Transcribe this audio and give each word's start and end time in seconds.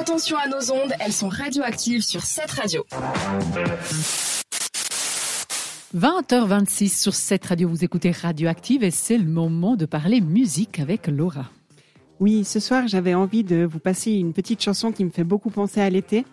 attention 0.00 0.38
à 0.38 0.48
nos 0.48 0.72
ondes, 0.72 0.94
elles 0.98 1.12
sont 1.12 1.28
radioactives 1.28 2.00
sur 2.00 2.22
cette 2.22 2.50
radio. 2.52 2.84
20h26 5.94 6.98
sur 6.98 7.14
cette 7.14 7.44
radio, 7.44 7.68
vous 7.68 7.84
écoutez 7.84 8.10
Radioactive 8.10 8.82
et 8.82 8.90
c'est 8.90 9.18
le 9.18 9.28
moment 9.28 9.76
de 9.76 9.84
parler 9.84 10.22
musique 10.22 10.78
avec 10.78 11.06
Laura. 11.06 11.50
Oui, 12.18 12.44
ce 12.44 12.60
soir 12.60 12.88
j'avais 12.88 13.12
envie 13.14 13.44
de 13.44 13.68
vous 13.70 13.78
passer 13.78 14.12
une 14.12 14.32
petite 14.32 14.62
chanson 14.62 14.90
qui 14.90 15.04
me 15.04 15.10
fait 15.10 15.24
beaucoup 15.24 15.50
penser 15.50 15.82
à 15.82 15.90
l'été. 15.90 16.24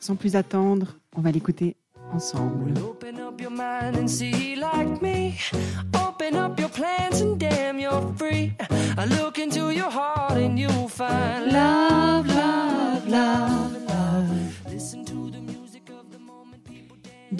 Sans 0.00 0.16
plus 0.16 0.34
attendre, 0.34 0.96
on 1.14 1.20
va 1.20 1.32
l'écouter 1.32 1.76
ensemble. 2.14 2.72
Open 2.78 3.20
up 3.20 3.40
your 3.40 3.50
mind 3.50 3.96
and 3.96 4.08
see 4.08 4.56
like 4.56 5.02
me. 5.02 5.34
Open 5.94 6.36
up 6.36 6.58
your 6.58 6.70
plans 6.70 7.20
and 7.20 7.38
damn, 7.38 7.78
you're 7.78 8.14
free. 8.16 8.52
I 8.96 9.06
look 9.06 9.38
into 9.38 9.70
your 9.70 9.90
heart 9.90 10.36
and 10.36 10.58
you'll 10.58 10.88
find 10.88 11.52
love, 11.52 11.81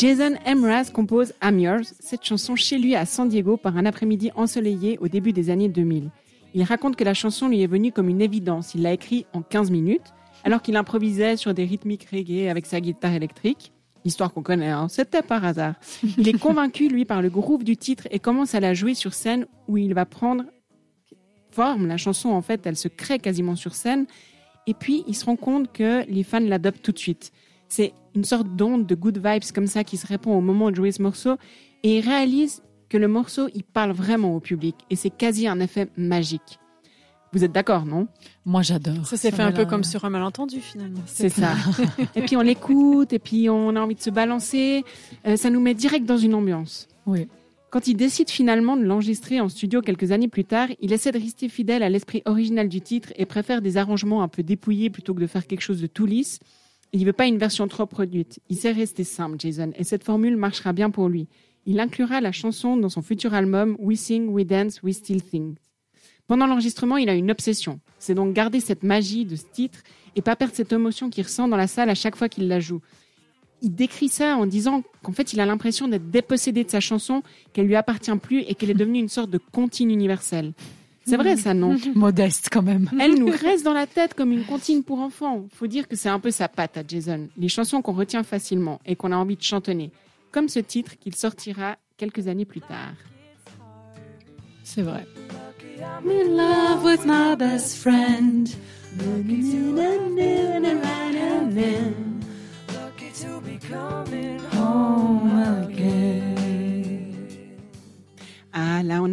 Jason 0.03 0.35
Mraz 0.57 0.91
compose 0.93 1.33
I'm 1.41 1.61
Yours, 1.61 1.95
cette 2.01 2.25
chanson 2.25 2.57
chez 2.57 2.77
lui 2.77 2.97
à 2.97 3.07
San 3.07 3.29
Diego 3.29 3.57
par 3.57 3.77
un 3.77 3.87
après-midi 3.87 4.33
ensoleillé 4.35 4.99
au 5.01 5.07
début 5.07 5.33
des 5.33 5.49
années 5.49 5.69
2000. 5.69 6.11
Il 6.55 6.65
raconte 6.65 6.97
que 6.97 7.05
la 7.05 7.15
chanson 7.15 7.47
lui 7.47 7.63
est 7.63 7.69
venue 7.69 7.93
comme 7.93 8.09
une 8.09 8.21
évidence. 8.21 8.75
Il 8.75 8.83
l'a 8.83 8.95
écrite 8.95 9.29
en 9.33 9.43
15 9.43 9.71
minutes, 9.71 10.13
alors 10.43 10.61
qu'il 10.61 10.75
improvisait 10.75 11.37
sur 11.37 11.55
des 11.55 11.65
rythmiques 11.65 12.09
reggae 12.11 12.51
avec 12.51 12.67
sa 12.67 12.81
guitare 12.81 13.13
électrique. 13.13 13.71
Histoire 14.05 14.33
qu'on 14.33 14.43
connaît, 14.43 14.71
hein. 14.71 14.89
c'était 14.89 15.23
par 15.23 15.45
hasard. 15.45 15.75
Il 16.19 16.29
est 16.29 16.37
convaincu, 16.37 16.89
lui, 16.89 17.05
par 17.05 17.23
le 17.23 17.31
groove 17.31 17.63
du 17.63 17.77
titre 17.77 18.09
et 18.11 18.19
commence 18.19 18.57
à 18.57 18.61
la 18.61 18.75
jouer 18.75 18.95
sur 18.95 19.15
scène 19.15 19.47
où 19.69 19.79
il 19.79 19.95
va 19.95 20.05
prendre 20.05 20.47
forme. 21.53 21.87
La 21.87 21.97
chanson, 21.97 22.31
en 22.31 22.43
fait, 22.43 22.67
elle 22.67 22.77
se 22.77 22.89
crée 22.89 23.21
quasiment 23.21 23.55
sur 23.55 23.77
scène. 23.77 24.07
Et 24.67 24.75
puis, 24.75 25.05
il 25.07 25.15
se 25.15 25.27
rend 25.27 25.37
compte 25.37 25.73
que 25.73 26.05
les 26.11 26.25
fans 26.25 26.41
l'adoptent 26.41 26.83
tout 26.83 26.91
de 26.91 26.99
suite. 26.99 27.31
C'est 27.73 27.95
une 28.15 28.25
sorte 28.25 28.55
d'onde 28.55 28.87
de 28.87 28.95
good 28.95 29.17
vibes 29.17 29.51
comme 29.55 29.67
ça 29.67 29.83
qui 29.83 29.97
se 29.97 30.07
répand 30.07 30.37
au 30.37 30.43
moment 30.43 30.71
de 30.71 30.77
jouer 30.77 30.93
ce 30.93 31.01
morceau. 31.01 31.37
Et 31.83 31.97
il 31.97 32.01
réalise 32.07 32.63
que 32.91 32.99
le 32.99 33.09
morceau, 33.09 33.49
il 33.55 33.65
parle 33.65 33.93
vraiment 33.93 34.37
au 34.37 34.41
public. 34.41 34.77
Et 34.91 34.95
c'est 34.95 35.09
quasi 35.09 35.49
un 35.49 35.59
effet 35.59 35.89
magique. 35.97 36.59
Vous 37.33 37.45
êtes 37.45 37.53
d'accord, 37.53 37.87
non? 37.87 38.09
Moi 38.45 38.61
j'adore. 38.61 39.07
Ça 39.07 39.17
s'est 39.17 39.31
fait 39.31 39.41
un 39.41 39.53
peu 39.53 39.65
comme 39.65 39.85
sur 39.85 40.05
un 40.05 40.11
malentendu 40.11 40.61
finalement. 40.61 41.01
C'est 41.07 41.31
ça. 41.31 41.55
et 42.15 42.21
puis 42.21 42.37
on 42.37 42.43
l'écoute, 42.43 43.15
et 43.15 43.19
puis 43.19 43.49
on 43.49 43.75
a 43.75 43.81
envie 43.81 43.95
de 43.95 44.03
se 44.03 44.11
balancer. 44.11 44.85
Euh, 45.27 45.37
ça 45.37 45.49
nous 45.49 45.61
met 45.61 45.73
direct 45.73 46.05
dans 46.05 46.19
une 46.19 46.35
ambiance. 46.35 46.89
Oui. 47.07 47.27
Quand 47.71 47.87
il 47.87 47.97
décide 47.97 48.29
finalement 48.29 48.77
de 48.77 48.85
l'enregistrer 48.85 49.41
en 49.41 49.49
studio 49.49 49.81
quelques 49.81 50.13
années 50.13 50.29
plus 50.29 50.45
tard, 50.45 50.69
il 50.83 50.93
essaie 50.93 51.11
de 51.11 51.19
rester 51.19 51.49
fidèle 51.49 51.83
à 51.83 51.89
l'esprit 51.89 52.21
original 52.27 52.69
du 52.69 52.83
titre 52.83 53.15
et 53.17 53.25
préfère 53.25 53.63
des 53.63 53.79
arrangements 53.79 54.23
un 54.23 54.29
peu 54.29 54.43
dépouillés 54.43 54.91
plutôt 54.91 55.15
que 55.15 55.23
de 55.23 55.27
faire 55.27 55.47
quelque 55.47 55.63
chose 55.63 55.81
de 55.81 55.87
tout 55.87 56.05
lisse. 56.05 56.39
Il 56.95 57.07
veut 57.07 57.15
pas 57.15 57.27
une 57.27 57.39
version 57.39 57.67
trop 57.69 57.87
produite. 57.87 58.41
Il 58.51 58.57
sait 58.57 58.73
rester 58.73 59.03
simple, 59.03 59.37
Jason, 59.39 59.73
et 59.77 59.85
cette 59.85 60.05
formule 60.05 60.37
marchera 60.37 60.75
bien 60.75 60.91
pour 60.91 61.09
lui. 61.09 61.27
Il 61.65 61.81
inclura 61.81 62.21
la 62.21 62.33
chanson 62.33 62.77
dans 62.77 62.91
son 62.91 63.01
futur 63.01 63.33
album 63.33 63.77
We 63.79 63.99
Sing, 63.99 64.29
We 64.29 64.47
Dance, 64.47 64.83
We 64.83 64.95
Still 64.97 65.23
Think. 65.23 65.57
Pendant 66.27 66.47
l'enregistrement, 66.47 66.99
il 66.99 67.09
a 67.09 67.15
une 67.15 67.31
obsession. 67.31 67.81
C'est 67.99 68.15
donc 68.15 68.35
garder 68.35 68.61
cette 68.61 68.83
magie 68.83 69.25
de 69.25 69.37
ce 69.37 69.45
titre 69.51 69.83
et 70.17 70.23
pas 70.23 70.37
perdre 70.37 70.55
cette 70.55 70.73
émotion 70.73 71.09
qu'il 71.09 71.25
ressent 71.25 71.49
dans 71.49 71.57
la 71.57 71.67
salle 71.67 71.89
à 71.89 71.95
chaque 71.95 72.17
fois 72.17 72.29
qu'il 72.29 72.47
la 72.47 72.61
joue. 72.61 72.81
Il 73.63 73.75
décrit 73.75 74.09
ça 74.09 74.37
en 74.37 74.45
disant 74.45 74.83
qu'en 75.03 75.13
fait, 75.13 75.33
il 75.33 75.41
a 75.41 75.47
l'impression 75.47 75.89
d'être 75.89 76.11
dépossédé 76.11 76.65
de 76.65 76.71
sa 76.71 76.81
chanson, 76.81 77.23
qu'elle 77.53 77.67
lui 77.67 77.77
appartient 77.77 78.17
plus 78.17 78.41
et 78.41 78.55
qu'elle 78.55 78.71
est 78.71 78.75
devenue 78.75 78.99
une 78.99 79.09
sorte 79.09 79.31
de 79.31 79.39
comptine 79.39 79.91
universelle. 79.91 80.53
C'est 81.05 81.17
vrai 81.17 81.37
ça, 81.37 81.55
non 81.55 81.77
Modeste 81.95 82.49
quand 82.51 82.63
même. 82.63 82.91
Elle 83.01 83.15
nous 83.19 83.31
reste 83.31 83.65
dans 83.65 83.73
la 83.73 83.87
tête 83.87 84.15
comme 84.15 84.33
une 84.33 84.45
comptine 84.45 84.83
pour 84.83 85.01
enfants. 85.01 85.47
Faut 85.55 85.67
dire 85.67 85.89
que 85.89 85.97
c'est 85.97 86.09
un 86.09 86.21
peu 86.21 86.31
sa 86.31 86.49
patte 86.49 86.77
à 86.77 86.83
Jason. 86.87 87.29
Les 87.37 87.49
chansons 87.49 87.83
qu'on 87.83 87.93
retient 87.93 88.23
facilement 88.23 88.81
et 88.87 88.97
qu'on 88.97 89.13
a 89.13 89.17
envie 89.17 89.37
de 89.37 89.43
chantonner. 89.43 89.91
Comme 90.31 90.49
ce 90.49 90.61
titre 90.61 90.99
qu'il 90.99 91.15
sortira 91.15 91.77
quelques 91.97 92.29
années 92.29 92.45
plus 92.45 92.61
tard. 92.61 92.95
C'est 94.63 94.83
vrai. 94.83 95.07
I'm 95.79 96.09
in 96.09 96.37
love 96.37 96.85
with 96.85 97.05
my 97.05 97.35
best 97.37 97.79
friend. 97.79 98.49
Lucky 102.69 103.11
to 103.15 103.41
be 103.41 103.59
coming 103.59 104.52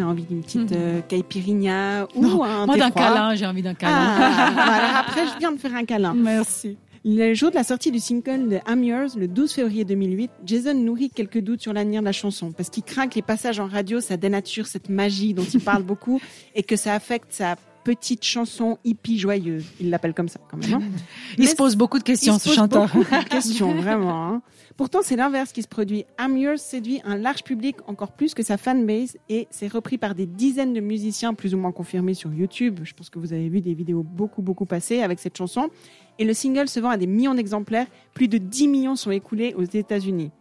envie 0.10 0.24
d'une 0.24 0.42
petite 0.42 0.72
euh, 0.72 1.02
caipirinha 1.02 2.08
ou 2.16 2.44
un 2.44 2.66
Moi 2.66 2.78
d'un 2.78 2.92
câlin, 2.92 3.36
j'ai 3.36 3.46
envie 3.46 3.62
d'un 3.62 3.74
câlin. 3.74 3.94
Ah, 3.96 4.52
voilà, 4.54 5.00
après, 5.00 5.28
je 5.28 5.40
viens 5.40 5.52
de 5.52 5.58
faire 5.58 5.76
un 5.76 5.86
câlin. 5.86 6.14
Merci. 6.14 6.78
Le 7.06 7.34
jour 7.34 7.50
de 7.50 7.56
la 7.56 7.64
sortie 7.64 7.92
du 7.92 8.00
single 8.00 8.50
de 8.50 8.60
I'm 8.68 8.84
Yours, 8.84 9.16
le 9.16 9.30
12 9.30 9.54
février 9.54 9.86
2008, 9.86 10.32
Jason 10.46 10.74
nourrit 10.74 11.10
quelques 11.10 11.40
doutes 11.40 11.62
sur 11.62 11.72
l'avenir 11.72 12.02
de 12.02 12.06
la 12.06 12.12
chanson 12.12 12.52
parce 12.52 12.70
qu'il 12.70 12.84
craint 12.84 13.08
que 13.08 13.16
les 13.16 13.22
passages 13.22 13.60
en 13.62 13.68
radio, 13.68 14.02
ça 14.02 14.18
dénature 14.18 14.68
cette 14.68 14.90
magie 14.90 15.34
dont 15.34 15.46
il 15.46 15.62
parle 15.62 15.84
beaucoup 15.90 16.20
et 16.56 16.64
que 16.64 16.76
ça 16.76 16.94
affecte 16.94 17.32
sa 17.32 17.56
petite 17.84 18.24
chanson 18.24 18.78
hippie 18.84 19.18
joyeuse. 19.20 19.66
Il 19.80 19.90
l'appelle 19.90 20.14
comme 20.14 20.30
ça 20.30 20.40
quand 20.50 20.58
même. 20.58 20.74
hein. 20.74 20.82
Il 21.38 21.44
Mais 21.44 21.50
se 21.50 21.56
pose 21.56 21.76
beaucoup 21.76 21.98
de 22.00 22.04
questions, 22.04 22.36
il 22.36 22.40
se 22.40 22.50
ce 22.50 22.56
chanteur. 22.56 22.88
beaucoup 22.94 23.04
de 23.04 23.24
questions, 23.30 23.74
vraiment. 23.76 24.26
hein. 24.28 24.42
Pourtant, 24.78 25.00
c'est 25.04 25.18
l'inverse 25.18 25.52
qui 25.52 25.62
se 25.62 25.68
produit. 25.68 26.06
Yours 26.20 26.60
séduit 26.60 27.02
un 27.04 27.18
large 27.18 27.44
public 27.44 27.76
encore 27.88 28.14
plus 28.14 28.34
que 28.34 28.44
sa 28.44 28.56
fanbase 28.58 29.18
et 29.28 29.48
c'est 29.52 29.68
repris 29.68 29.98
par 29.98 30.16
des 30.16 30.26
dizaines 30.26 30.74
de 30.74 30.80
musiciens 30.80 31.34
plus 31.34 31.54
ou 31.54 31.58
moins 31.58 31.74
confirmés 31.74 32.14
sur 32.14 32.34
YouTube. 32.34 32.80
Je 32.84 32.94
pense 32.94 33.10
que 33.10 33.20
vous 33.20 33.34
avez 33.34 33.50
vu 33.50 33.60
des 33.60 33.74
vidéos 33.74 34.04
beaucoup, 34.04 34.42
beaucoup 34.42 34.66
passées 34.66 35.02
avec 35.02 35.20
cette 35.20 35.36
chanson. 35.38 35.70
Et 36.18 36.24
le 36.24 36.34
single 36.34 36.70
se 36.70 36.80
vend 36.80 36.90
à 36.90 36.98
des 36.98 37.08
millions 37.08 37.34
d'exemplaires. 37.36 37.88
Plus 38.14 38.28
de 38.30 38.38
10 38.38 38.68
millions 38.70 38.96
sont 38.96 39.12
écoulés 39.12 39.54
aux 39.58 39.64
États-Unis. 39.64 40.32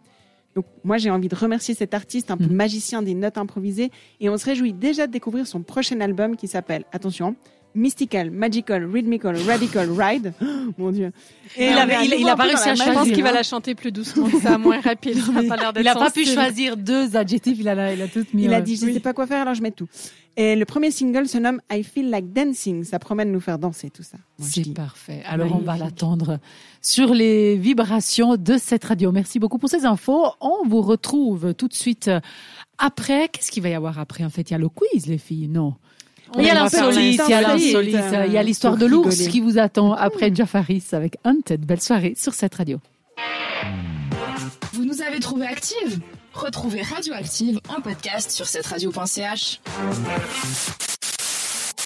Donc, 0.54 0.64
moi, 0.82 0.96
j'ai 0.98 1.10
envie 1.10 1.28
de 1.28 1.34
remercier 1.36 1.74
cet 1.74 1.94
artiste, 1.94 2.30
un 2.30 2.36
peu 2.36 2.46
Mhm. 2.46 2.54
magicien 2.54 3.02
des 3.02 3.14
notes 3.14 3.38
improvisées. 3.38 3.90
Et 4.20 4.28
on 4.28 4.36
se 4.36 4.44
réjouit 4.44 4.72
déjà 4.72 5.06
de 5.06 5.12
découvrir 5.12 5.46
son 5.46 5.62
prochain 5.62 6.00
album 6.00 6.36
qui 6.36 6.48
s'appelle, 6.48 6.84
attention, 6.92 7.36
Mystical, 7.74 8.30
Magical, 8.30 8.84
Rhythmical, 8.90 9.36
Radical 9.46 9.88
Ride. 9.90 10.32
Oh, 10.40 10.44
mon 10.78 10.90
Dieu. 10.90 11.12
Et 11.56 11.66
Il 11.70 11.78
avait- 11.78 12.04
il- 12.06 12.14
il 12.20 12.28
a 12.28 12.34
pas 12.36 12.44
réussi 12.44 12.68
à 12.68 12.74
Je 12.74 12.78
magie, 12.78 12.90
pense 12.90 12.94
choisir, 12.98 13.14
qu'il 13.14 13.22
va 13.22 13.30
hein. 13.30 13.34
la 13.34 13.42
chanter 13.42 13.74
plus 13.74 13.92
doucement, 13.92 14.28
que 14.28 14.40
ça, 14.40 14.58
moins 14.58 14.80
rapide. 14.80 15.18
Ça 15.18 15.30
a 15.30 15.72
pas 15.72 15.72
Il 15.80 15.84
n'a 15.84 15.94
pas 15.94 16.10
pu 16.10 16.24
choisir 16.24 16.76
deux 16.76 17.16
adjectifs, 17.16 17.56
il 17.60 17.68
a, 17.68 17.94
il 17.94 18.02
a 18.02 18.08
tout 18.08 18.24
mis. 18.34 18.44
Il 18.44 18.54
a 18.54 18.58
euh, 18.58 18.60
dit, 18.62 18.76
je 18.76 18.90
sais 18.92 19.00
pas 19.00 19.12
quoi 19.12 19.26
faire, 19.26 19.42
alors 19.42 19.54
je 19.54 19.62
mets 19.62 19.70
tout. 19.70 19.86
Et 20.36 20.54
le 20.54 20.64
premier 20.64 20.90
single 20.92 21.26
se 21.28 21.36
nomme 21.36 21.60
I 21.70 21.82
Feel 21.82 22.10
Like 22.10 22.32
Dancing. 22.32 22.84
Ça 22.84 22.98
promet 23.00 23.24
de 23.24 23.30
nous 23.30 23.40
faire 23.40 23.58
danser, 23.58 23.90
tout 23.90 24.04
ça. 24.04 24.18
Je 24.38 24.44
C'est 24.44 24.72
parfait. 24.72 25.22
Alors, 25.26 25.52
on 25.54 25.58
va 25.58 25.76
l'attendre 25.76 26.38
sur 26.80 27.12
les 27.12 27.56
vibrations 27.56 28.36
de 28.36 28.56
cette 28.56 28.84
radio. 28.84 29.10
Merci 29.10 29.40
beaucoup 29.40 29.58
pour 29.58 29.68
ces 29.68 29.84
infos. 29.84 30.26
On 30.40 30.66
vous 30.68 30.80
retrouve 30.80 31.54
tout 31.54 31.66
de 31.66 31.74
suite 31.74 32.08
après. 32.78 33.28
Qu'est-ce 33.28 33.50
qu'il 33.50 33.62
va 33.64 33.68
y 33.70 33.74
avoir 33.74 33.98
après 33.98 34.24
En 34.24 34.30
fait, 34.30 34.42
il 34.42 34.52
y 34.52 34.54
a 34.54 34.58
le 34.58 34.68
quiz, 34.68 35.06
les 35.06 35.18
filles, 35.18 35.48
non? 35.48 35.74
On 36.34 36.40
Il 36.40 36.46
y 36.46 36.50
a 36.50 36.54
l'insolite, 36.54 37.20
il 37.26 37.30
y 37.30 37.34
a 37.34 37.40
l'insolite. 37.40 38.04
il 38.26 38.32
y 38.32 38.38
a 38.38 38.42
l'histoire 38.42 38.76
de 38.76 38.86
l'ours 38.86 39.28
qui 39.28 39.40
vous 39.40 39.58
attend 39.58 39.92
après 39.92 40.34
Jafaris 40.34 40.84
avec 40.92 41.16
Hunted. 41.24 41.64
Belle 41.64 41.80
soirée 41.80 42.14
sur 42.16 42.34
cette 42.34 42.54
radio. 42.54 42.80
Vous 44.72 44.84
nous 44.84 45.02
avez 45.02 45.18
trouvé 45.20 45.46
active 45.46 46.00
Retrouvez 46.34 46.82
Radioactive 46.82 47.60
en 47.68 47.80
podcast 47.80 48.30
sur 48.30 48.46
cette 48.46 48.66
radio.ch. 48.66 49.60